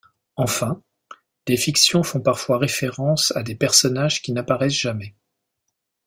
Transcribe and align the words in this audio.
Enfin, 0.35 0.81
des 1.45 1.57
fictions 1.57 2.01
font 2.01 2.21
parfois 2.21 2.57
référence 2.57 3.31
à 3.35 3.43
des 3.43 3.53
personnages 3.53 4.23
qui 4.23 4.31
n'apparaissent 4.33 4.73
jamais. 4.73 5.13